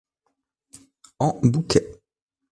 En 1.19 1.39
bouquets. 1.43 2.01